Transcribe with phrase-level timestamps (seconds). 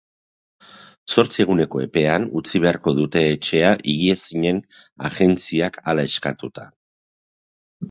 [1.15, 4.65] Zortzi eguneko epean utzi beharko dute etxea higiezinen
[5.11, 6.69] agentziak hala eskatuta.